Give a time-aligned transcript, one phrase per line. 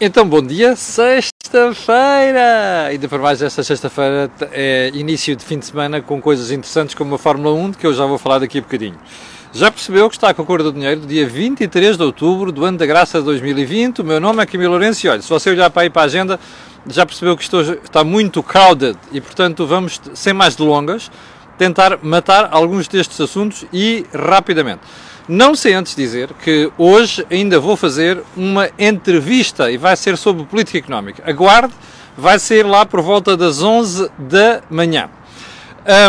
[0.00, 2.86] Então, bom dia, sexta-feira!
[2.86, 7.16] Ainda para mais, esta sexta-feira é início de fim de semana com coisas interessantes como
[7.16, 8.96] a Fórmula 1, que eu já vou falar daqui a bocadinho.
[9.52, 12.64] Já percebeu que está com a cor do dinheiro do dia 23 de outubro do
[12.64, 14.02] ano da graça de 2020.
[14.02, 16.04] O meu nome é Camilo Lourenço e olha, se você olhar para aí para a
[16.04, 16.38] agenda,
[16.86, 21.10] já percebeu que isto está muito crowded e, portanto, vamos, sem mais delongas,
[21.58, 24.82] tentar matar alguns destes assuntos e rapidamente.
[25.28, 30.42] Não sei antes dizer que hoje ainda vou fazer uma entrevista e vai ser sobre
[30.46, 31.22] política económica.
[31.30, 31.74] Aguarde,
[32.16, 35.10] vai ser lá por volta das 11 da manhã.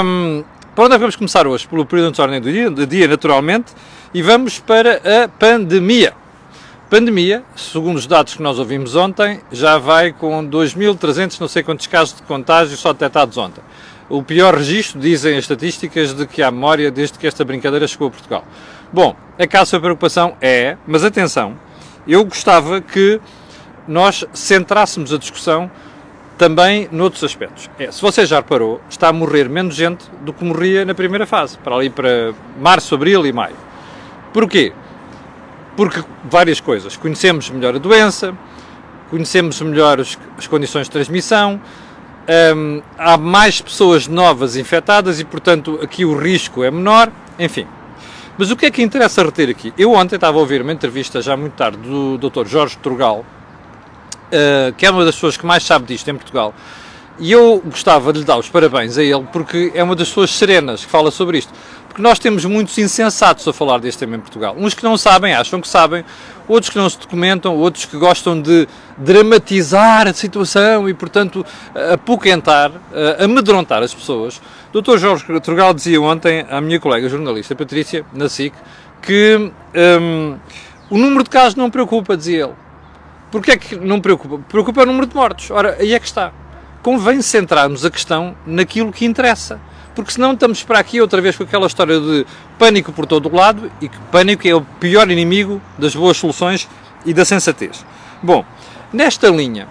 [0.01, 1.67] Um, para onde é que vamos começar hoje?
[1.67, 3.73] Pelo período de ordem do dia, do dia, naturalmente,
[4.13, 6.13] e vamos para a pandemia.
[6.89, 11.87] Pandemia, segundo os dados que nós ouvimos ontem, já vai com 2.300 não sei quantos
[11.87, 13.61] casos de contágio só detectados ontem.
[14.09, 18.07] O pior registro, dizem as estatísticas, de que há memória desde que esta brincadeira chegou
[18.07, 18.43] a Portugal.
[18.91, 21.55] Bom, a caso a preocupação é, mas atenção,
[22.07, 23.21] eu gostava que
[23.87, 25.69] nós centrássemos a discussão
[26.39, 27.69] também noutros aspectos.
[27.77, 31.27] É, se você já reparou, está a morrer menos gente do que morria na primeira
[31.27, 33.57] fase, para ali para março, abril e maio.
[34.33, 34.73] Porquê?
[35.75, 36.97] Porque várias coisas.
[36.97, 38.35] Conhecemos melhor a doença,
[39.11, 41.61] conhecemos melhor as condições de transmissão,
[42.55, 47.67] hum, há mais pessoas novas infectadas e, portanto, aqui o risco é menor, enfim.
[48.37, 49.73] Mas o que é que interessa reter aqui?
[49.77, 52.45] Eu ontem estava a ouvir uma entrevista já muito tarde do Dr.
[52.45, 56.53] Jorge Trugal, uh, que é uma das pessoas que mais sabe disto em Portugal,
[57.19, 60.29] e eu gostava de lhe dar os parabéns a ele porque é uma das pessoas
[60.31, 61.51] serenas que fala sobre isto.
[61.99, 64.55] Nós temos muitos insensatos a falar deste tema em Portugal.
[64.57, 66.05] Uns que não sabem, acham que sabem,
[66.47, 71.45] outros que não se documentam, outros que gostam de dramatizar a situação e, portanto,
[71.91, 72.71] apoquentar,
[73.19, 74.41] amedrontar as pessoas.
[74.73, 74.97] O Dr.
[74.97, 78.53] Jorge Trugal dizia ontem à minha colega jornalista Patrícia, na SIC,
[79.01, 79.51] que
[80.01, 80.37] um,
[80.89, 82.53] o número de casos não preocupa, dizia ele.
[83.29, 84.39] Porquê é que não preocupa?
[84.47, 85.51] Preocupa o número de mortos.
[85.51, 86.31] Ora, aí é que está.
[86.81, 89.59] Convém centrarmos a questão naquilo que interessa
[89.99, 92.25] porque senão estamos para aqui outra vez com aquela história de
[92.57, 96.69] pânico por todo o lado e que pânico é o pior inimigo das boas soluções
[97.05, 97.85] e da sensatez.
[98.23, 98.45] Bom,
[98.93, 99.67] nesta linha,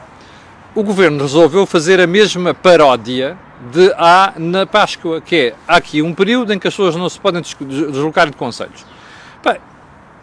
[0.74, 3.38] o governo resolveu fazer a mesma paródia
[3.72, 7.08] de há na Páscoa, que é há aqui um período em que as pessoas não
[7.08, 8.84] se podem deslocar de conselhos.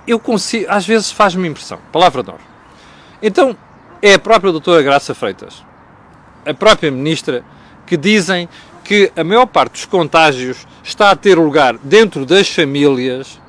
[0.07, 2.39] Eu consigo, às vezes faz-me impressão, palavra de honra.
[3.23, 3.57] Então,
[4.03, 5.65] é a própria doutora Graça Freitas,
[6.45, 7.43] a própria ministra,
[7.87, 8.47] que dizem
[8.85, 13.41] que a maior parte dos contágios está a ter lugar dentro das famílias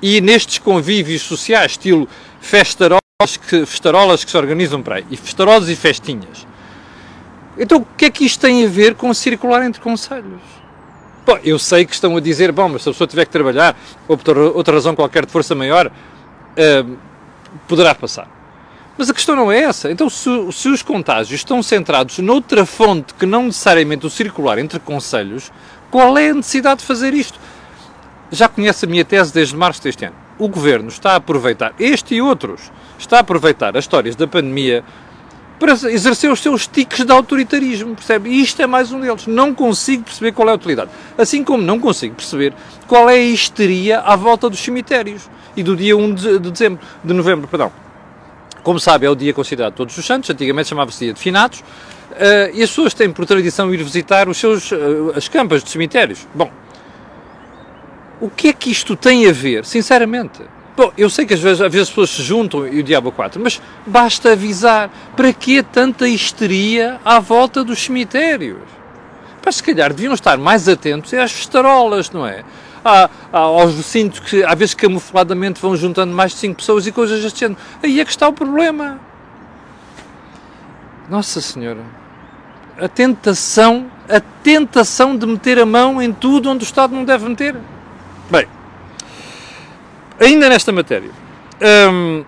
[0.00, 2.08] e nestes convívios sociais, estilo
[2.40, 3.02] festarolas
[3.48, 6.46] que, festarolas que se organizam para aí, e festarolas e festinhas.
[7.58, 10.40] Então, o que é que isto tem a ver com circular entre conselhos?
[11.26, 13.76] Bom, eu sei que estão a dizer, bom, mas se a pessoa tiver que trabalhar,
[14.06, 16.96] ou por outra razão qualquer de força maior, uh,
[17.66, 18.37] poderá passar.
[18.98, 19.92] Mas a questão não é essa.
[19.92, 24.80] Então, se, se, os contágios estão centrados noutra fonte que não necessariamente o circular entre
[24.80, 25.52] conselhos,
[25.88, 27.38] qual é a necessidade de fazer isto?
[28.32, 30.16] Já conhece a minha tese desde março deste ano.
[30.36, 34.84] O governo está a aproveitar, este e outros, está a aproveitar as histórias da pandemia
[35.60, 38.30] para exercer os seus tiques de autoritarismo, percebe?
[38.30, 39.28] E isto é mais um deles.
[39.28, 40.90] Não consigo perceber qual é a utilidade.
[41.16, 42.52] Assim como não consigo perceber
[42.88, 45.30] qual é a histeria à volta dos cemitérios.
[45.56, 47.72] E do dia 1 de dezembro, de novembro, perdão.
[48.62, 51.64] Como sabe, é o dia considerado Todos os Santos, antigamente chamava-se Dia de Finados, uh,
[52.52, 56.26] e as pessoas têm por tradição ir visitar os seus, uh, as campas dos cemitérios.
[56.34, 56.50] Bom,
[58.20, 60.42] o que é que isto tem a ver, sinceramente?
[60.76, 63.10] Bom, eu sei que às vezes, às vezes as pessoas se juntam e o diabo
[63.10, 64.90] quatro, mas basta avisar.
[65.16, 68.62] Para que tanta histeria à volta dos cemitérios?
[69.44, 72.44] Mas se calhar deviam estar mais atentos às festarolas, não é?
[72.88, 76.92] Há, há, aos recintos que às vezes camufladamente vão juntando mais de 5 pessoas e
[76.92, 77.60] coisas deste género.
[77.82, 78.98] Aí é que está o problema.
[81.08, 81.82] Nossa Senhora.
[82.80, 87.28] A tentação, a tentação de meter a mão em tudo onde o Estado não deve
[87.28, 87.56] meter.
[88.30, 88.46] Bem,
[90.20, 91.10] ainda nesta matéria,
[91.90, 92.24] hum,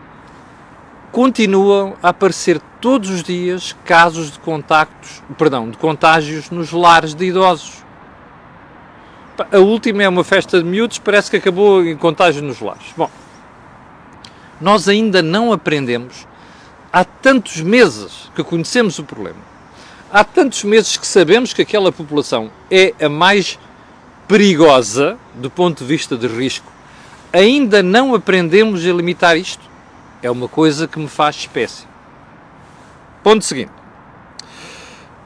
[1.12, 7.26] continuam a aparecer todos os dias casos de contactos, perdão, de contágios nos lares de
[7.26, 7.79] idosos.
[9.50, 12.92] A última é uma festa de miúdos, parece que acabou em contágio nos lares.
[12.96, 13.10] Bom,
[14.60, 16.26] nós ainda não aprendemos,
[16.92, 19.38] há tantos meses que conhecemos o problema,
[20.12, 23.58] há tantos meses que sabemos que aquela população é a mais
[24.28, 26.70] perigosa do ponto de vista de risco,
[27.32, 29.70] ainda não aprendemos a limitar isto.
[30.22, 31.86] É uma coisa que me faz espécie.
[33.22, 33.72] Ponto seguinte.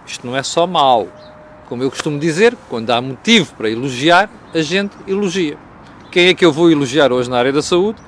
[0.07, 1.09] Isto não é só mau
[1.69, 5.57] como eu costumo dizer, quando há motivo para elogiar, a gente elogia.
[6.11, 8.01] Quem é que eu vou elogiar hoje na área da saúde?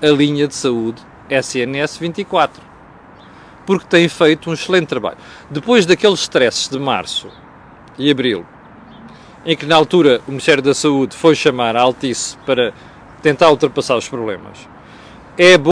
[0.00, 1.00] A linha de saúde
[1.30, 2.62] SNS 24.
[3.64, 5.18] porque têm feito um excelente trabalho.
[5.48, 7.28] Depois daqueles stresses de março
[7.96, 8.44] e abril,
[9.46, 12.74] em que na altura o Ministério da Saúde foi chamar a Altice para
[13.22, 14.68] tentar ultrapassar os problemas,
[15.38, 15.70] é bom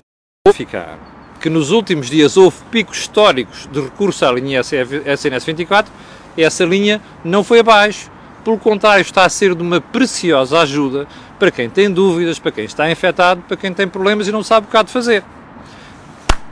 [0.53, 0.99] ficar
[1.41, 5.93] que nos últimos dias houve picos históricos de recurso à linha SNS 24,
[6.37, 8.11] essa linha não foi abaixo,
[8.45, 11.07] pelo contrário, está a ser de uma preciosa ajuda
[11.39, 14.67] para quem tem dúvidas, para quem está infectado, para quem tem problemas e não sabe
[14.67, 15.23] o que há de fazer.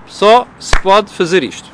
[0.07, 1.69] Só se pode fazer isto.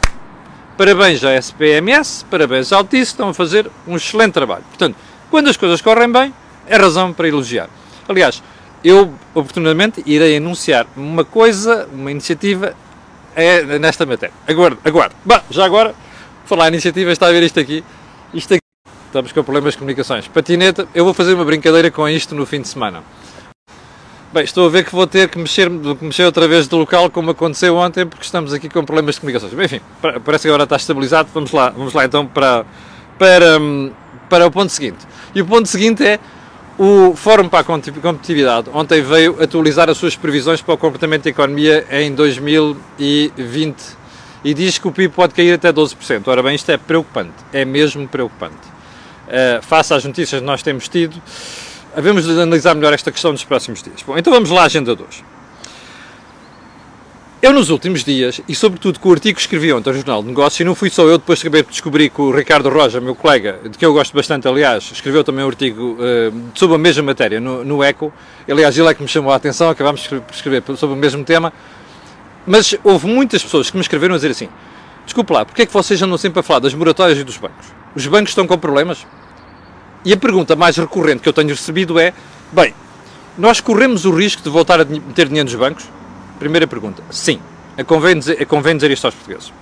[0.77, 4.65] Parabéns à SPMS, parabéns ao Altice, estão a fazer um excelente trabalho.
[4.69, 4.97] Portanto,
[5.31, 6.35] quando as coisas correm bem,
[6.67, 7.69] é razão para elogiar.
[8.09, 8.43] Aliás,
[8.83, 12.75] eu oportunamente irei anunciar uma coisa, uma iniciativa
[13.37, 14.35] é nesta matéria.
[14.47, 15.15] Aguardo, aguardo.
[15.25, 15.95] Bah, já agora,
[16.45, 17.85] falar iniciativa, está a ver isto aqui.
[18.33, 18.63] Isto aqui,
[19.07, 20.29] estamos com problemas de comunicações.
[20.29, 23.03] Patineta, eu vou fazer uma brincadeira com isto no fim de semana.
[24.33, 27.31] Bem, estou a ver que vou ter que mexer, mexer outra vez do local como
[27.31, 29.55] aconteceu ontem, porque estamos aqui com problemas de comunicações.
[29.55, 29.81] Bem, enfim,
[30.25, 31.29] parece que agora está estabilizado.
[31.33, 32.67] Vamos lá, vamos lá então para,
[33.17, 33.61] para,
[34.29, 35.07] para o ponto seguinte.
[35.35, 36.19] E o ponto seguinte é
[36.77, 41.31] o Fórum para a Competitividade ontem veio atualizar as suas previsões para o comportamento da
[41.31, 44.04] economia em 2020
[44.45, 46.29] e diz que o PIB pode cair até 12%.
[46.29, 48.55] Ora bem, isto é preocupante, é mesmo preocupante.
[49.27, 51.21] Uh, face às notícias que nós temos tido,
[51.97, 54.03] havemos de analisar melhor esta questão nos próximos dias.
[54.07, 55.25] Bom, então vamos lá à agenda de hoje.
[57.45, 60.29] Eu, nos últimos dias, e sobretudo com o artigo que escrevi ontem no Jornal de
[60.29, 63.61] Negócios, e não fui só eu, depois de descobrir que o Ricardo Roja, meu colega,
[63.65, 67.41] de quem eu gosto bastante, aliás, escreveu também um artigo uh, sobre a mesma matéria
[67.41, 68.11] no, no ECO.
[68.49, 71.53] Aliás, ele é que me chamou a atenção, acabámos de escrever sobre o mesmo tema.
[72.47, 74.49] Mas houve muitas pessoas que me escreveram a dizer assim:
[75.05, 77.67] desculpe lá, porque é que vocês andam sempre a falar das moratórias e dos bancos?
[77.95, 79.07] Os bancos estão com problemas?
[80.05, 82.13] E a pergunta mais recorrente que eu tenho recebido é:
[82.53, 82.75] bem,
[83.39, 85.85] nós corremos o risco de voltar a meter dinheiro nos bancos?
[86.39, 87.03] Primeira pergunta.
[87.11, 87.41] Sim.
[87.77, 89.53] É convém dizer, é convém dizer isto aos portugueses.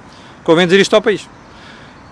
[0.44, 1.28] Convém dizer isto ao país.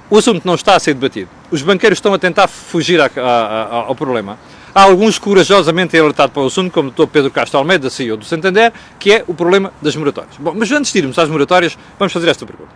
[0.08, 1.28] O assunto não está a ser debatido.
[1.50, 4.38] Os banqueiros estão a tentar fugir a, a, a, ao problema.
[4.74, 7.06] Alguns corajosamente alertados para o assunto, como o Dr.
[7.06, 10.36] Pedro Castro Almeida, CEO do Santander, que é o problema das moratórias.
[10.38, 12.70] Bom, mas antes de irmos às moratórias, vamos fazer esta pergunta.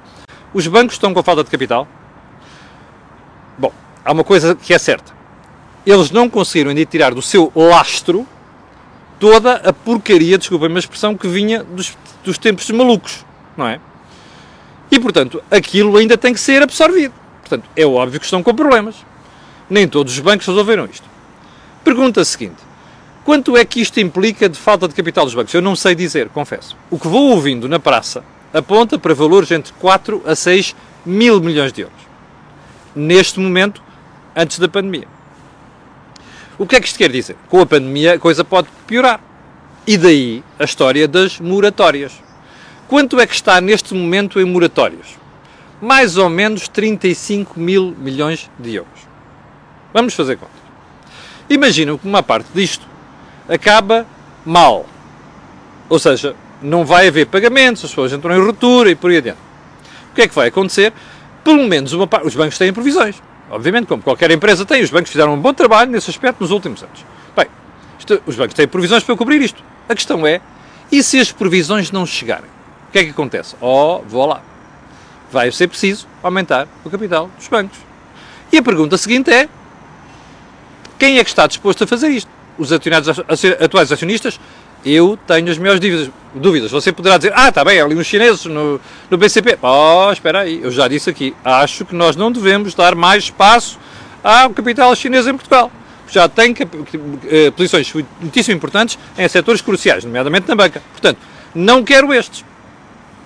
[0.52, 1.86] Os bancos estão com falta de capital?
[3.56, 3.72] Bom,
[4.04, 5.12] há uma coisa que é certa.
[5.86, 8.26] Eles não conseguiram ainda tirar do seu lastro
[9.20, 13.24] toda a porcaria, desculpem-me a expressão, que vinha dos, dos tempos malucos,
[13.56, 13.80] não é?
[14.90, 17.14] E, portanto, aquilo ainda tem que ser absorvido.
[17.40, 18.96] Portanto, é óbvio que estão com problemas.
[19.68, 21.13] Nem todos os bancos resolveram isto.
[21.84, 22.56] Pergunta seguinte:
[23.24, 25.52] quanto é que isto implica de falta de capital dos bancos?
[25.52, 26.74] Eu não sei dizer, confesso.
[26.90, 31.72] O que vou ouvindo na praça aponta para valores entre 4 a 6 mil milhões
[31.72, 31.98] de euros.
[32.96, 33.82] Neste momento,
[34.34, 35.06] antes da pandemia.
[36.56, 37.36] O que é que isto quer dizer?
[37.50, 39.20] Com a pandemia a coisa pode piorar.
[39.86, 42.12] E daí a história das moratórias.
[42.88, 45.18] Quanto é que está neste momento em moratórias?
[45.82, 49.00] Mais ou menos 35 mil milhões de euros.
[49.92, 50.63] Vamos fazer conta.
[51.48, 52.86] Imaginem que uma parte disto
[53.48, 54.06] acaba
[54.44, 54.86] mal.
[55.88, 59.38] Ou seja, não vai haver pagamentos, as pessoas entram em ruptura e por aí adiante.
[60.10, 60.92] O que é que vai acontecer?
[61.42, 62.26] Pelo menos uma parte.
[62.26, 63.22] Os bancos têm provisões.
[63.50, 66.82] Obviamente, como qualquer empresa tem, os bancos fizeram um bom trabalho nesse aspecto nos últimos
[66.82, 67.04] anos.
[67.36, 67.46] Bem,
[67.98, 69.62] isto, os bancos têm provisões para cobrir isto.
[69.88, 70.40] A questão é,
[70.90, 72.48] e se as provisões não chegarem?
[72.88, 73.54] O que é que acontece?
[73.60, 74.40] Oh, vou lá.
[75.30, 77.78] Vai ser preciso aumentar o capital dos bancos.
[78.52, 79.48] E a pergunta seguinte é,
[81.04, 82.30] quem é que está disposto a fazer isto?
[82.56, 84.40] Os atuais acionistas?
[84.82, 85.78] Eu tenho as minhas
[86.34, 86.70] dúvidas.
[86.70, 88.80] Você poderá dizer, ah, está bem, ali uns chineses no,
[89.10, 89.58] no BCP.
[89.60, 93.78] Oh, espera aí, eu já disse aqui, acho que nós não devemos dar mais espaço
[94.22, 95.70] ao capital chinês em Portugal.
[96.08, 96.54] Já tem
[97.24, 100.82] eh, posições muitíssimo importantes em setores cruciais, nomeadamente na banca.
[100.92, 101.18] Portanto,
[101.54, 102.46] não quero estes.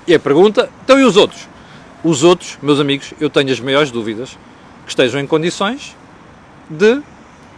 [0.05, 1.47] E a pergunta, então e os outros?
[2.03, 4.31] Os outros, meus amigos, eu tenho as maiores dúvidas
[4.85, 5.97] que estejam em condições
[6.69, 7.01] de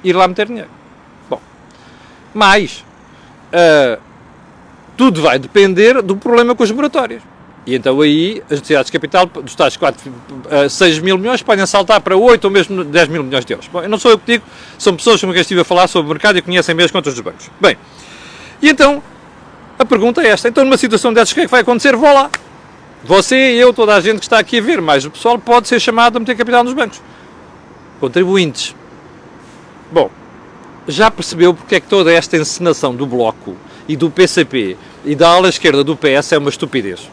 [0.03, 0.71] ir lá meter dinheiro.
[1.29, 1.41] Bom,
[2.35, 2.85] mais,
[3.53, 4.01] uh,
[4.97, 7.23] tudo vai depender do problema com as moratórias.
[7.67, 11.65] E então aí as necessidades de capital dos tais 4, uh, 6 mil milhões podem
[11.67, 13.69] saltar para 8 ou mesmo 10 mil milhões de euros.
[13.69, 14.45] Bom, eu não sou eu que digo,
[14.79, 17.15] são pessoas com quem estive a falar sobre o mercado e conhecem bem as contas
[17.15, 17.51] dos bancos.
[17.61, 17.77] Bem,
[18.63, 19.03] e então
[19.79, 21.95] a pergunta é esta: então numa situação dessas, o que é que vai acontecer?
[21.97, 22.31] Vou lá.
[23.03, 25.81] Você, eu, toda a gente que está aqui a ver, mas o pessoal pode ser
[25.81, 27.01] chamado a meter capital nos bancos.
[27.99, 28.75] Contribuintes.
[29.93, 30.11] Bom,
[30.87, 33.57] já percebeu porque é que toda esta encenação do Bloco
[33.89, 37.09] e do PCP e da ala esquerda do PS é uma estupidez?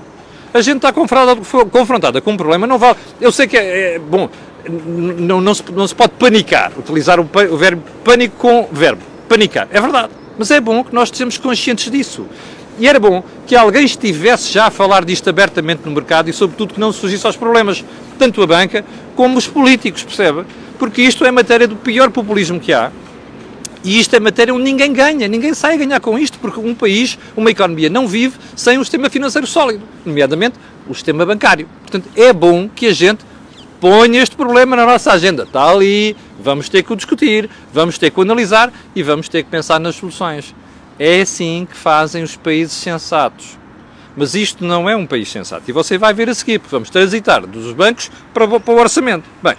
[0.53, 1.41] A gente está confrontada,
[1.72, 2.98] confrontada com um problema, não vale.
[3.19, 4.29] Eu sei que é, é bom,
[4.69, 9.67] não, não, se, não se pode panicar, utilizar o, o verbo pânico com verbo, panicar.
[9.72, 12.25] É verdade, mas é bom que nós estejamos conscientes disso.
[12.79, 16.75] E era bom que alguém estivesse já a falar disto abertamente no mercado e, sobretudo,
[16.75, 17.84] que não surgisse aos problemas,
[18.19, 20.43] tanto a banca como os políticos, percebe?
[20.77, 22.91] Porque isto é matéria do pior populismo que há.
[23.84, 26.75] E isto é matéria onde ninguém ganha, ninguém sai a ganhar com isto, porque um
[26.75, 30.55] país, uma economia não vive sem um sistema financeiro sólido, nomeadamente
[30.88, 31.67] o sistema bancário.
[31.81, 33.25] Portanto, é bom que a gente
[33.79, 35.43] ponha este problema na nossa agenda.
[35.43, 39.43] Está ali, vamos ter que o discutir, vamos ter que o analisar e vamos ter
[39.43, 40.53] que pensar nas soluções.
[41.00, 43.58] É assim que fazem os países sensatos.
[44.16, 45.63] Mas isto não é um país sensato.
[45.68, 49.25] E você vai ver a seguir, porque vamos transitar dos bancos para, para o orçamento.
[49.44, 49.56] Bem,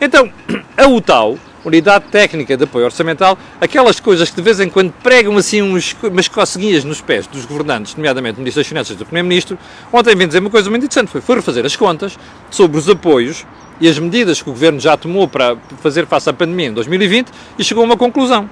[0.00, 0.32] então,
[0.76, 5.36] a UTAU, Unidade Técnica de Apoio Orçamental, aquelas coisas que de vez em quando pregam
[5.36, 9.04] assim uns, umas coceguinhas nos pés dos governantes, nomeadamente do Ministro das Finanças e do
[9.04, 9.58] Primeiro-Ministro,
[9.92, 12.18] ontem vem dizer uma coisa muito interessante, foi, foi refazer as contas
[12.50, 13.46] sobre os apoios
[13.78, 17.28] e as medidas que o Governo já tomou para fazer face à pandemia em 2020
[17.58, 18.48] e chegou a uma conclusão.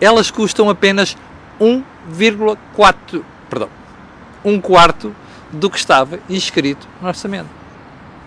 [0.00, 1.16] Elas custam apenas
[1.60, 3.68] 1,4, perdão,
[4.44, 5.14] um quarto
[5.52, 7.48] do que estava inscrito no orçamento.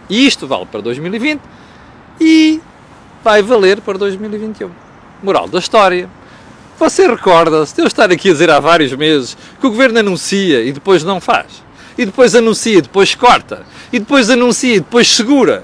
[0.09, 1.41] E isto vale para 2020
[2.19, 2.61] e
[3.23, 4.69] vai valer para 2021.
[5.21, 6.09] Moral da história.
[6.79, 10.61] Você recorda-se de eu estar aqui a dizer há vários meses que o governo anuncia
[10.61, 11.63] e depois não faz.
[11.97, 13.65] E depois anuncia e depois corta.
[13.91, 15.63] E depois anuncia e depois segura.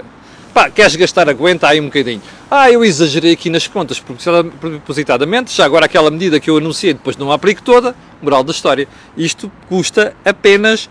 [0.52, 2.20] Pá, queres gastar, aguenta aí um bocadinho.
[2.50, 7.16] Ah, eu exagerei aqui nas contas propositadamente, já agora aquela medida que eu anunciei depois
[7.16, 7.94] não a aplico toda.
[8.22, 8.86] Moral da história.
[9.16, 10.88] Isto custa apenas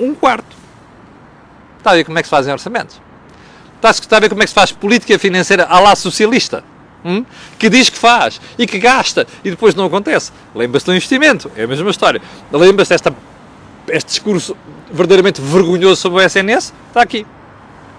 [0.00, 0.56] um quarto.
[1.78, 3.00] Está a ver como é que se fazem orçamentos?
[3.76, 6.64] Está a ver como é que se faz política financeira à lá socialista?
[7.04, 7.24] Hum?
[7.58, 10.32] Que diz que faz e que gasta e depois não acontece.
[10.54, 12.20] Lembra-se do investimento, é a mesma história.
[12.50, 13.14] Lembra-se desta
[13.88, 14.56] este discurso
[14.90, 16.72] verdadeiramente vergonhoso sobre o SNS?
[16.88, 17.24] Está aqui.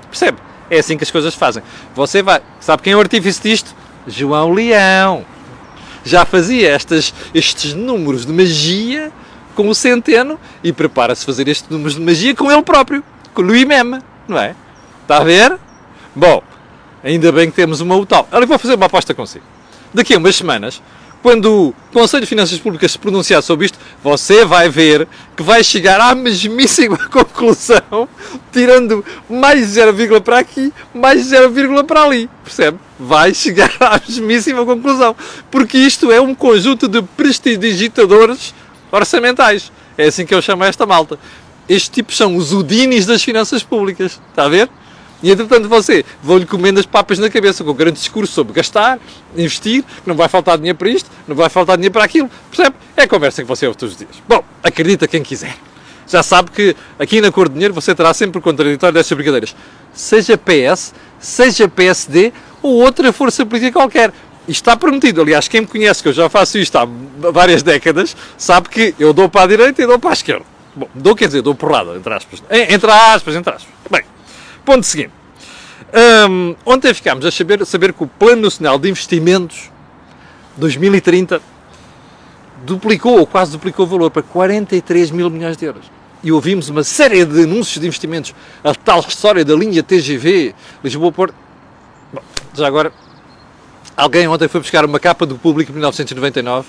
[0.09, 0.46] Percebe?
[0.69, 1.63] É assim que as coisas fazem.
[1.95, 2.41] Você vai.
[2.59, 3.75] Sabe quem é o artífice disto?
[4.07, 5.25] João Leão.
[6.03, 9.11] Já fazia estas, estes números de magia
[9.55, 13.41] com o Centeno e prepara-se a fazer estes números de magia com ele próprio, com
[13.41, 14.55] o Meme, não é?
[15.01, 15.57] Está a ver?
[16.15, 16.41] Bom,
[17.03, 18.27] ainda bem que temos uma UTAL.
[18.31, 19.43] Olha, vou fazer uma aposta consigo.
[19.93, 20.81] Daqui a umas semanas,
[21.21, 25.63] quando o Conselho de Finanças Públicas se pronunciar sobre isto, você vai ver que vai
[25.63, 28.07] chegar à mesmíssima conclusão,
[28.57, 32.27] tirando mais 0, para aqui, mais 0, para ali.
[32.43, 32.79] Percebe?
[32.99, 35.15] Vai chegar à mesmíssima conclusão.
[35.51, 38.55] Porque isto é um conjunto de prestidigitadores
[38.91, 39.71] orçamentais.
[39.95, 41.19] É assim que eu chamo esta malta.
[41.69, 44.19] Estes tipos são os Udinis das finanças públicas.
[44.31, 44.67] Está a ver?
[45.21, 48.99] E entretanto você vão-lhe comendo as papas na cabeça com um grande discurso sobre gastar,
[49.35, 52.29] investir, que não vai faltar dinheiro para isto, não vai faltar dinheiro para aquilo.
[52.49, 52.75] Percebe?
[52.95, 54.11] É a conversa que você ouve todos os dias.
[54.27, 55.55] Bom, acredita quem quiser.
[56.07, 59.55] Já sabe que aqui na Cor de Dinheiro você terá sempre o contraditório destas brincadeiras.
[59.93, 64.13] Seja PS, seja PSD ou outra força política qualquer.
[64.47, 65.21] Isto está prometido.
[65.21, 66.87] Aliás, quem me conhece, que eu já faço isto há
[67.31, 70.45] várias décadas, sabe que eu dou para a direita e dou para a esquerda.
[70.73, 72.41] Bom, dou quer dizer, dou porrada, entre aspas.
[72.49, 73.73] Entre aspas, entre aspas.
[73.91, 74.03] Bem,
[74.67, 75.13] Ponto seguinte.
[76.29, 79.71] Um, ontem ficámos a saber, saber que o Plano Nacional de Investimentos
[80.57, 81.41] 2030
[82.65, 85.89] duplicou, ou quase duplicou o valor, para 43 mil milhões de euros.
[86.27, 90.53] E ouvimos uma série de anúncios de investimentos, a tal história da linha TGV
[90.83, 91.33] Lisboa-Porto.
[92.11, 92.21] Bom,
[92.53, 92.91] já agora,
[93.95, 96.67] alguém ontem foi buscar uma capa do público de 1999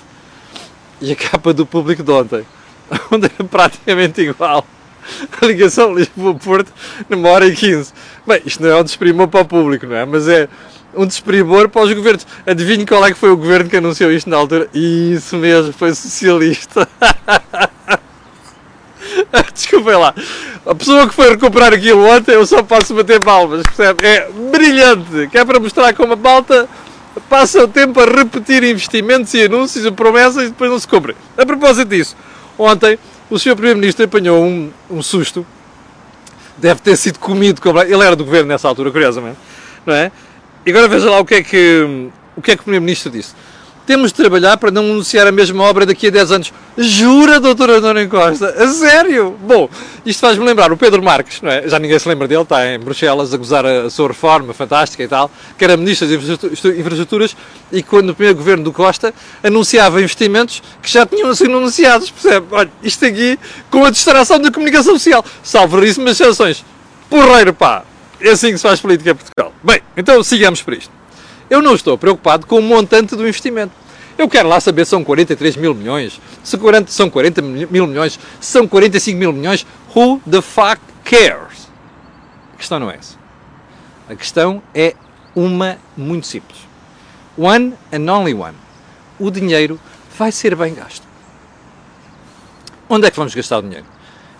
[1.01, 2.45] e a capa do público de ontem,
[3.11, 4.65] onde era praticamente igual
[5.41, 6.71] a ligação Lisboa-Porto
[7.09, 7.91] numa hora e 15.
[8.25, 10.05] Bem, isto não é um desprimor para o público, não é?
[10.05, 10.47] Mas é
[10.95, 12.25] um desprimor para os governos.
[12.47, 14.69] Adivinhe qual é que foi o governo que anunciou isto na altura?
[14.73, 16.87] Isso mesmo, foi socialista.
[19.53, 20.13] Desculpem lá.
[20.65, 24.05] A pessoa que foi recuperar aquilo ontem, eu só posso bater palmas, percebe?
[24.05, 26.67] É brilhante, que é para mostrar como a malta
[27.29, 31.15] passa o tempo a repetir investimentos e anúncios e promessas e depois não se cumpre.
[31.37, 32.15] A propósito disso,
[32.57, 32.97] ontem
[33.29, 33.55] o Sr.
[33.55, 35.45] Primeiro-Ministro apanhou um, um, susto,
[36.57, 39.37] deve ter sido comido, ele era do governo nessa altura, curiosamente,
[39.85, 40.11] não é?
[40.65, 43.33] E agora veja lá o que é que o, que é que o Primeiro-Ministro disse
[43.89, 46.53] temos de trabalhar para não anunciar a mesma obra daqui a 10 anos.
[46.77, 48.53] Jura, doutora António Costa?
[48.63, 49.35] A sério?
[49.41, 49.67] Bom,
[50.05, 51.67] isto faz-me lembrar o Pedro Marques, não é?
[51.67, 55.07] Já ninguém se lembra dele, está em Bruxelas a gozar a sua reforma fantástica e
[55.07, 57.35] tal, que era Ministro das Infraestruturas
[57.71, 59.11] e quando o primeiro governo do Costa
[59.43, 62.45] anunciava investimentos que já tinham sido anunciados, percebe?
[62.51, 63.39] Olha, isto aqui
[63.71, 66.63] com a distração da comunicação social, salvo raríssimas exceções.
[67.09, 67.81] Porreiro, pá!
[68.21, 69.51] É assim que se faz política em Portugal.
[69.63, 70.98] Bem, então sigamos por isto.
[71.49, 73.73] Eu não estou preocupado com o montante do investimento.
[74.17, 76.57] Eu quero lá saber se são 43 mil milhões, se
[76.91, 79.65] são 40 mil milhões, se são 45 mil milhões.
[79.95, 81.69] Who the fuck cares?
[82.53, 83.17] A questão não é essa.
[84.09, 84.93] A questão é
[85.33, 86.59] uma muito simples.
[87.37, 88.55] One and only one.
[89.17, 89.79] O dinheiro
[90.17, 91.07] vai ser bem gasto.
[92.89, 93.85] Onde é que vamos gastar o dinheiro?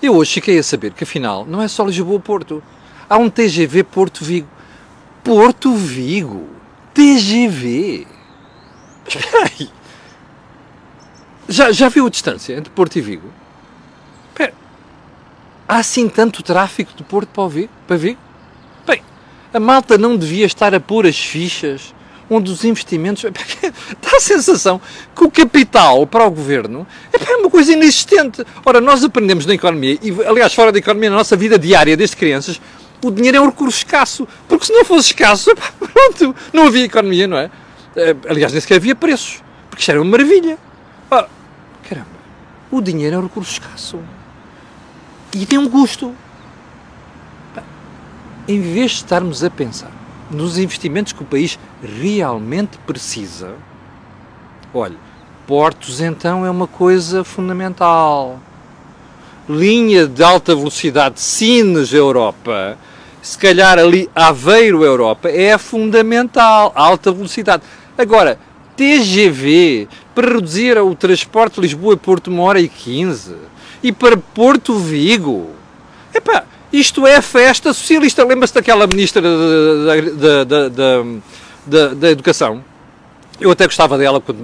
[0.02, 2.62] Eu hoje fiquei a saber que afinal não é só Lisboa-Porto.
[3.10, 4.48] Há um TGV Porto-Vigo.
[5.24, 6.59] Porto-Vigo?
[7.00, 8.06] TGV?
[11.48, 13.32] Já, já viu a distância entre Porto e Vigo?
[14.30, 14.54] Espera.
[15.66, 18.20] Há assim tanto tráfego de Porto para, Vigo, para Vigo?
[18.86, 19.02] Bem,
[19.54, 21.96] a malta não devia estar a pôr as fichas
[22.30, 23.24] onde os investimentos.
[24.02, 24.82] Dá a sensação
[25.16, 28.46] que o capital para o governo é uma coisa inexistente.
[28.66, 32.18] Ora, nós aprendemos na economia, e aliás, fora da economia, na nossa vida diária desde
[32.18, 32.60] crianças,
[33.04, 34.28] o dinheiro é um recurso escasso.
[34.48, 37.50] Porque se não fosse escasso, pronto, não havia economia, não é?
[37.96, 39.42] Eh, aliás, nem sequer havia preços.
[39.70, 40.58] Porque isto era uma maravilha.
[41.10, 41.28] Ah,
[41.88, 42.08] caramba,
[42.72, 44.00] o dinheiro é um recurso escasso.
[45.34, 46.14] E tem um custo.
[48.48, 49.92] Em vez de estarmos a pensar
[50.30, 53.56] nos investimentos que o país realmente precisa,
[54.74, 54.98] olha,
[55.48, 58.40] portos então é uma coisa fundamental.
[59.50, 62.78] Linha de alta velocidade Sines Europa,
[63.22, 67.64] se calhar ali Aveiro Europa, é fundamental, alta velocidade.
[67.98, 68.40] Agora,
[68.78, 73.36] TGV, para reduzir o transporte Lisboa-Porto uma hora e 15,
[73.82, 75.50] e para Porto Vigo,
[76.14, 78.24] epá, isto é festa socialista.
[78.24, 81.04] Lembra-se daquela ministra da, da,
[81.66, 82.64] da, da, Educação?
[83.40, 84.42] Eu até gostava dela, porque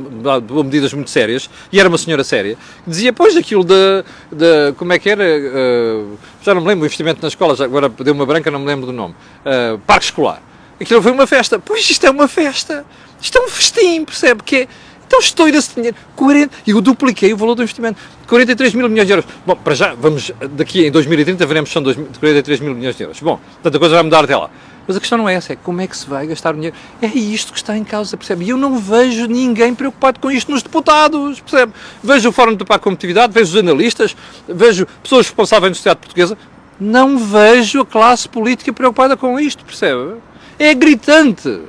[0.63, 4.99] medidas muito sérias, e era uma senhora séria, dizia, pois, aquilo de, de como é
[4.99, 8.49] que era, uh, já não me lembro, o investimento nas escolas, agora deu uma branca,
[8.49, 9.13] não me lembro do nome,
[9.45, 10.41] uh, parque escolar.
[10.79, 11.57] Aquilo foi uma festa.
[11.57, 12.85] Pois, isto é uma festa.
[13.21, 14.43] Isto é um festim, percebe?
[14.43, 14.67] Que é,
[15.07, 15.95] então estoura-se dinheiro.
[16.15, 17.99] 40, e eu dupliquei o valor do investimento.
[18.27, 19.25] 43 mil milhões de euros.
[19.45, 23.19] Bom, para já, vamos, daqui em 2030 veremos que são 43 mil milhões de euros.
[23.21, 24.49] Bom, tanta coisa vai mudar até lá.
[24.87, 26.75] Mas a questão não é essa, é como é que se vai gastar o dinheiro.
[27.01, 28.45] É isto que está em causa, percebe?
[28.45, 31.73] E eu não vejo ninguém preocupado com isto nos deputados, percebe?
[32.03, 34.15] Vejo o Fórum de Pá Competitividade, vejo os analistas,
[34.47, 36.37] vejo pessoas responsáveis na sociedade portuguesa.
[36.79, 40.15] Não vejo a classe política preocupada com isto, percebe?
[40.59, 41.61] É gritante.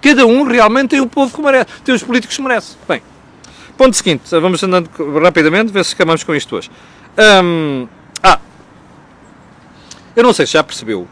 [0.00, 2.76] Cada um realmente tem o povo que merece, tem os políticos que merece.
[2.88, 3.02] Bem,
[3.76, 4.90] ponto seguinte, vamos andando
[5.22, 6.70] rapidamente, ver se acabamos com isto hoje.
[7.42, 7.86] Hum,
[8.22, 8.38] ah,
[10.14, 11.06] eu não sei se já percebeu.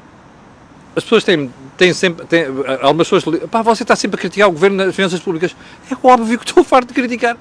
[0.96, 2.26] As pessoas têm, têm sempre.
[2.26, 2.46] Têm,
[2.80, 3.40] algumas pessoas.
[3.50, 5.54] Pá, você está sempre a criticar o governo das finanças públicas.
[5.90, 7.36] É óbvio que estou farto de criticar.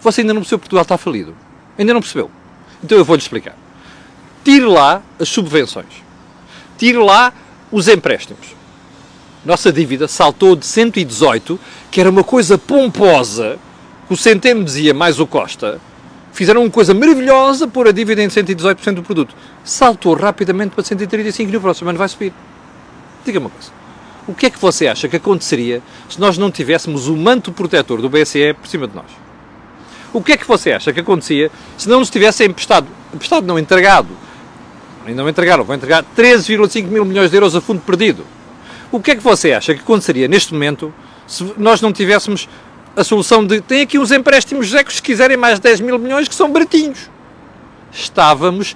[0.00, 1.34] Você ainda não percebeu que Portugal está falido.
[1.78, 2.30] Ainda não percebeu.
[2.82, 3.56] Então eu vou-lhe explicar.
[4.44, 6.02] Tire lá as subvenções.
[6.76, 7.32] Tire lá
[7.70, 8.58] os empréstimos
[9.48, 11.58] nossa dívida saltou de 118,
[11.90, 13.58] que era uma coisa pomposa,
[14.06, 15.80] que o Centeno dizia mais o Costa,
[16.32, 19.34] fizeram uma coisa maravilhosa pôr a dívida em 118% do produto.
[19.64, 22.32] Saltou rapidamente para 135 e no próximo ano vai subir.
[23.28, 23.70] Diga-me uma coisa.
[24.26, 28.00] O que é que você acha que aconteceria se nós não tivéssemos o manto protetor
[28.02, 29.10] do BCE por cima de nós?
[30.12, 33.58] O que é que você acha que acontecia se não nos tivessem emprestado, emprestado não,
[33.58, 34.08] entregado,
[35.06, 38.24] ainda não entregaram, vão entregar 13,5 mil milhões de euros a fundo perdido
[38.90, 40.92] o que é que você acha que aconteceria neste momento
[41.26, 42.48] se nós não tivéssemos
[42.96, 46.34] a solução de tem aqui uns empréstimos que se quiserem mais 10 mil milhões que
[46.34, 47.10] são baratinhos?
[47.92, 48.74] Estávamos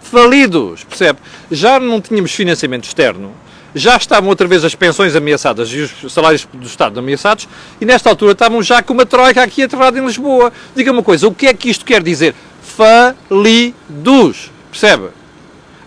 [0.00, 1.18] falidos, percebe?
[1.50, 3.32] Já não tínhamos financiamento externo,
[3.74, 7.48] já estavam outra vez as pensões ameaçadas e os salários do Estado ameaçados,
[7.80, 10.52] e nesta altura estavam já com uma troika aqui aterrada em Lisboa.
[10.74, 12.34] Diga uma coisa, o que é que isto quer dizer?
[12.62, 15.08] Falidos, percebe?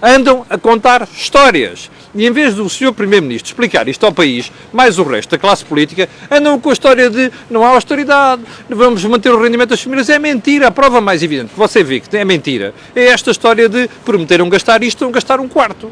[0.02, 1.90] Andam a contar histórias.
[2.16, 2.94] E em vez do Sr.
[2.94, 7.10] Primeiro-Ministro explicar isto ao país, mais o resto da classe política, andam com a história
[7.10, 10.10] de não há austeridade, vamos manter o rendimento das famílias.
[10.10, 10.68] É mentira.
[10.68, 14.48] A prova mais evidente que você vê que é mentira é esta história de prometeram
[14.48, 15.92] gastar isto, vão gastar um quarto.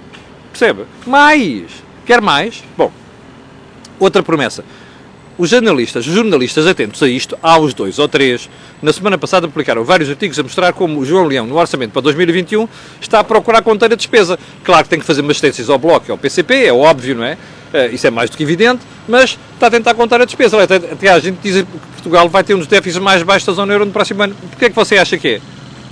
[0.51, 0.85] Percebe?
[1.05, 1.71] Mais.
[2.05, 2.63] Quer mais?
[2.77, 2.91] Bom,
[3.99, 4.63] outra promessa
[5.41, 8.47] os analistas, os jornalistas atentos a isto, há os dois ou três,
[8.79, 12.03] na semana passada publicaram vários artigos a mostrar como o João Leão, no orçamento para
[12.03, 12.67] 2021,
[13.01, 14.37] está a procurar conter a despesa.
[14.63, 17.23] Claro que tem que fazer umas assistências ao Bloco e ao PCP, é óbvio, não
[17.23, 17.39] é?
[17.73, 20.61] Uh, isso é mais do que evidente, mas está a tentar contar a despesa.
[20.61, 23.53] Até, até a gente diz que Portugal vai ter um dos déficits mais baixos da
[23.53, 24.35] zona euro no próximo ano.
[24.35, 25.41] Porquê é que você acha que é?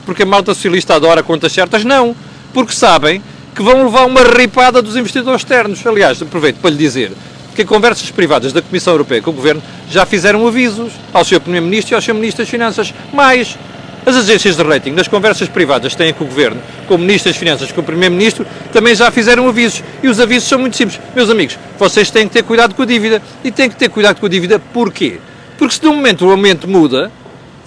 [0.05, 1.83] Porque a malta socialista adora contas certas?
[1.83, 2.15] Não.
[2.53, 3.19] Porque sabem
[3.55, 5.85] que vão levar uma ripada dos investidores externos.
[5.85, 7.11] Aliás, aproveito para lhe dizer
[7.55, 11.41] que conversas privadas da Comissão Europeia com o Governo já fizeram avisos ao Sr.
[11.41, 12.13] Primeiro-Ministro e ao Sr.
[12.13, 12.93] Ministro das Finanças.
[13.11, 13.57] Mais,
[14.05, 17.29] as agências de rating nas conversas privadas que têm com o Governo, com o Ministro
[17.29, 19.83] das Finanças, com o Primeiro-Ministro, também já fizeram avisos.
[20.01, 21.01] E os avisos são muito simples.
[21.13, 23.21] Meus amigos, vocês têm que ter cuidado com a dívida.
[23.43, 25.19] E têm que ter cuidado com a dívida porquê?
[25.57, 27.11] Porque se de um momento o aumento muda,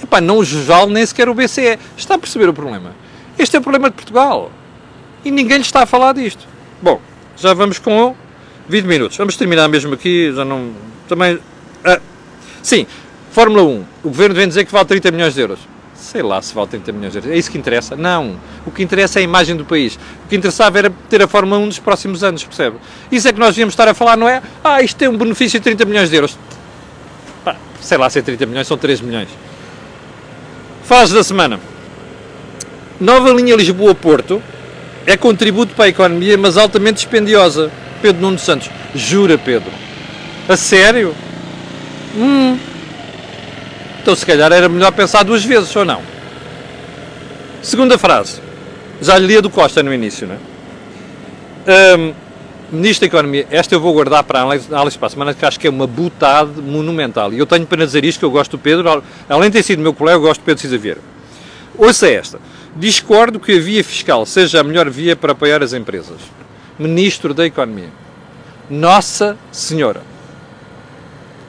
[0.02, 1.78] epá, não o nem sequer o BCE.
[1.98, 2.94] Está a perceber o problema?
[3.38, 4.50] Este é o problema de Portugal.
[5.24, 6.46] E ninguém lhe está a falar disto.
[6.80, 7.00] Bom,
[7.36, 8.14] já vamos com
[8.68, 9.16] 20 minutos.
[9.16, 10.72] Vamos terminar mesmo aqui, já não.
[11.08, 11.38] Também.
[11.84, 12.00] Ah,
[12.62, 12.86] sim,
[13.30, 13.84] Fórmula 1.
[14.04, 15.58] O governo vem dizer que vale 30 milhões de euros.
[15.94, 17.30] sei lá se vale 30 milhões de euros.
[17.32, 17.96] É isso que interessa?
[17.96, 18.36] Não.
[18.66, 19.96] O que interessa é a imagem do país.
[20.24, 22.76] O que interessava era ter a Fórmula 1 nos próximos anos, percebe?
[23.10, 24.42] Isso é que nós devíamos estar a falar, não é?
[24.62, 26.36] Ah, isto tem um benefício de 30 milhões de euros.
[27.44, 29.28] Pá, sei lá se é 30 milhões, são 3 milhões.
[30.84, 31.60] Fase da semana.
[33.00, 34.42] Nova linha Lisboa-Porto
[35.06, 37.70] é contributo para a economia, mas altamente dispendiosa.
[38.00, 38.70] Pedro Nuno Santos.
[38.94, 39.70] Jura, Pedro?
[40.48, 41.14] A sério?
[42.16, 42.58] Hum.
[44.00, 46.02] Então, se calhar era melhor pensar duas vezes, ou não?
[47.62, 48.40] Segunda frase.
[49.00, 52.14] Já lhe li a do Costa no início, não é?
[52.72, 55.60] Ministro da Economia, esta eu vou guardar para a análise para a semana, que acho
[55.60, 57.32] que é uma butade monumental.
[57.32, 59.82] E eu tenho para dizer isto, que eu gosto do Pedro, além de ter sido
[59.82, 61.00] meu colega, eu gosto do Pedro Cisa Vieira.
[61.76, 62.40] Ouça esta.
[62.74, 66.16] Discordo que a via fiscal seja a melhor via para apoiar as empresas.
[66.78, 67.90] Ministro da Economia.
[68.70, 70.00] Nossa Senhora.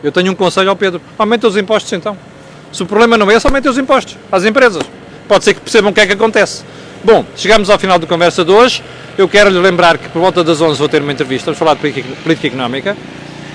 [0.03, 1.01] Eu tenho um conselho ao Pedro.
[1.17, 2.17] Aumenta os impostos então.
[2.73, 4.83] Se o problema não é esse, aumente os impostos às empresas.
[5.27, 6.63] Pode ser que percebam o que é que acontece.
[7.03, 8.83] Bom, chegamos ao final da conversa de hoje.
[9.17, 11.75] Eu quero lhe lembrar que por volta das 11 vou ter uma entrevista, vamos falar
[11.75, 11.79] de
[12.23, 12.97] política económica.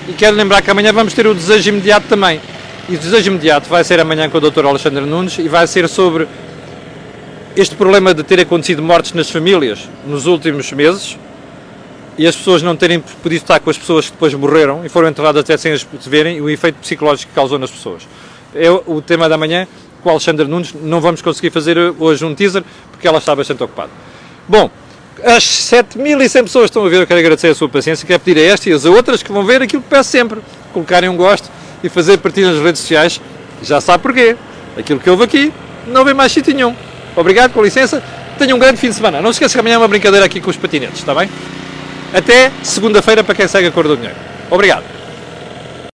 [0.07, 2.41] E quero lembrar que amanhã vamos ter o desejo imediato também.
[2.87, 4.65] E o desejo imediato vai ser amanhã com o Dr.
[4.65, 6.27] Alexandre Nunes e vai ser sobre
[7.55, 11.17] este problema de ter acontecido mortes nas famílias nos últimos meses
[12.17, 15.07] e as pessoas não terem podido estar com as pessoas que depois morreram e foram
[15.07, 18.07] enterradas até sem as verem o efeito psicológico que causou nas pessoas.
[18.53, 19.67] É o tema da manhã
[20.03, 20.73] com o Alexandre Nunes.
[20.73, 23.89] Não vamos conseguir fazer hoje um teaser porque ela está bastante ocupada.
[24.47, 24.69] Bom,
[25.23, 28.39] as 7.100 pessoas que estão a ver, eu quero agradecer a sua paciência, quero pedir
[28.39, 30.39] a esta e as outras que vão ver aquilo que peço sempre,
[30.73, 31.49] colocarem um gosto
[31.83, 33.21] e fazer partilha nas redes sociais.
[33.63, 34.35] Já sabe porquê.
[34.77, 35.53] Aquilo que houve aqui
[35.87, 36.75] não vem mais sítio nenhum.
[37.15, 38.01] Obrigado, com licença.
[38.37, 39.21] Tenha um grande fim de semana.
[39.21, 41.29] Não se esqueça que amanhã é uma brincadeira aqui com os patinetes, está bem?
[42.13, 44.17] Até segunda-feira para quem segue a cor do dinheiro.
[44.49, 44.98] Obrigado.